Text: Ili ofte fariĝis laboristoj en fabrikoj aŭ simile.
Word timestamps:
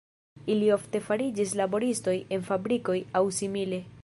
Ili 0.53 0.69
ofte 0.75 1.01
fariĝis 1.09 1.53
laboristoj 1.61 2.17
en 2.39 2.49
fabrikoj 2.51 3.01
aŭ 3.21 3.27
simile. 3.43 3.87